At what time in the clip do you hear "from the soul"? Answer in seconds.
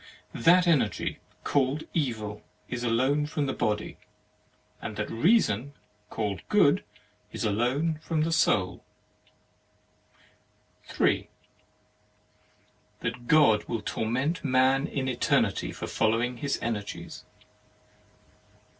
8.01-8.83